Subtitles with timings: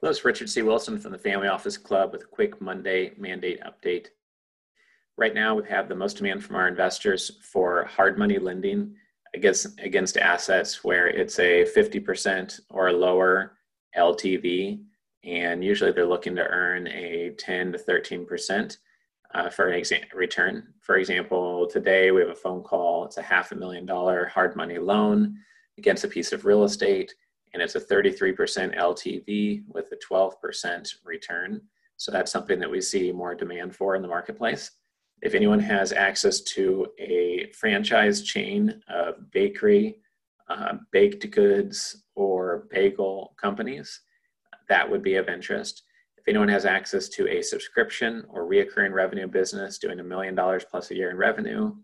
[0.00, 0.62] Hello, it's Richard C.
[0.62, 4.06] Wilson from the Family Office Club with a quick Monday mandate update.
[5.16, 8.94] Right now, we have the most demand from our investors for hard money lending
[9.34, 13.54] against, against assets where it's a 50% or lower
[13.96, 14.84] LTV,
[15.24, 18.76] and usually they're looking to earn a 10 to 13%
[19.34, 20.74] uh, for an exa- return.
[20.78, 24.54] For example, today we have a phone call, it's a half a million dollar hard
[24.54, 25.38] money loan
[25.76, 27.12] against a piece of real estate
[27.52, 31.60] and it's a 33% LTV with a 12% return.
[31.96, 34.70] So that's something that we see more demand for in the marketplace.
[35.20, 39.98] If anyone has access to a franchise chain of bakery,
[40.48, 44.00] uh, baked goods, or bagel companies,
[44.68, 45.82] that would be of interest.
[46.16, 50.64] If anyone has access to a subscription or reoccurring revenue business doing a million dollars
[50.68, 51.74] plus a year in revenue,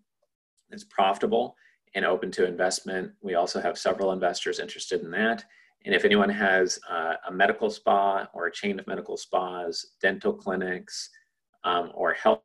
[0.70, 1.56] it's profitable
[1.94, 3.12] and open to investment.
[3.22, 5.44] We also have several investors interested in that.
[5.84, 10.32] And if anyone has uh, a medical spa or a chain of medical spas, dental
[10.32, 11.10] clinics,
[11.64, 12.40] um, or health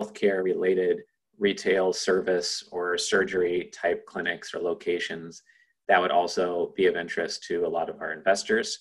[0.00, 1.02] healthcare related
[1.38, 5.42] retail service or surgery type clinics or locations,
[5.88, 8.78] that would also be of interest to a lot of our investors.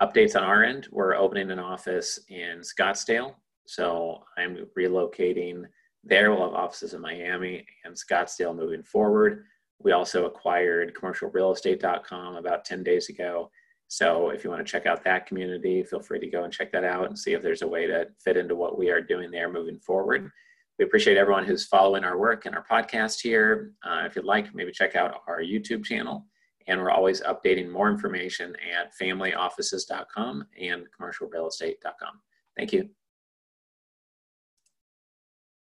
[0.00, 3.34] Updates on our end, we're opening an office in Scottsdale.
[3.66, 5.64] So I'm relocating
[6.04, 6.30] there.
[6.30, 9.44] We'll have offices in Miami and Scottsdale moving forward.
[9.82, 13.50] We also acquired commercialrealestate.com about 10 days ago.
[13.88, 16.70] So if you want to check out that community, feel free to go and check
[16.72, 19.30] that out and see if there's a way to fit into what we are doing
[19.30, 20.30] there moving forward.
[20.78, 23.72] We appreciate everyone who's following our work and our podcast here.
[23.82, 26.26] Uh, if you'd like, maybe check out our YouTube channel.
[26.68, 32.20] And we're always updating more information at familyoffices.com and commercialrealestate.com.
[32.56, 32.90] Thank you.